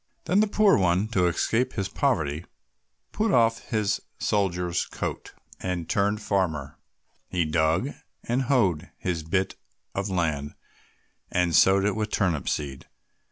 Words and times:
Then 0.25 0.39
the 0.39 0.47
poor 0.47 0.79
one, 0.79 1.09
to 1.09 1.27
escape 1.27 1.73
from 1.73 1.75
his 1.81 1.87
poverty, 1.87 2.45
put 3.11 3.31
off 3.31 3.69
his 3.69 3.99
soldier's 4.17 4.87
coat, 4.87 5.35
and 5.59 5.87
turned 5.87 6.23
farmer. 6.23 6.79
He 7.29 7.45
dug 7.45 7.89
and 8.23 8.41
hoed 8.41 8.89
his 8.97 9.21
bit 9.21 9.57
of 9.93 10.09
land, 10.09 10.55
and 11.31 11.55
sowed 11.55 11.85
it 11.85 11.95
with 11.95 12.09
turnip 12.09 12.49
seed. 12.49 12.87